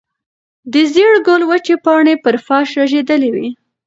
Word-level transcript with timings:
د 0.71 0.73
زېړ 0.93 1.13
ګل 1.27 1.41
وچې 1.49 1.75
پاڼې 1.85 2.13
پر 2.23 2.35
فرش 2.45 2.69
رژېدلې 2.81 3.29
وې. 3.35 3.47